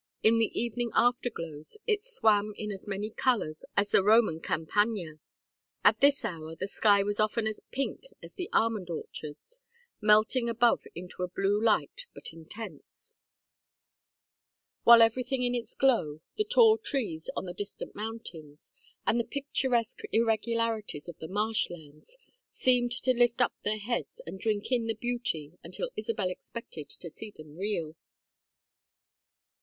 [0.23, 5.19] In the evening afterglows it swam in as many colors as the Roman Campagna.
[5.83, 9.59] At this hour the sky was often as pink as the almond orchards,
[10.01, 13.13] melting above into a blue light but intense;
[14.83, 18.73] while everything in its glow, the tall trees on the distant mountains,
[19.05, 22.17] and the picturesque irregularities of the marsh lands,
[22.49, 27.07] seemed to lift up their heads and drink in the beauty until Isabel expected to
[27.07, 27.95] see them reel.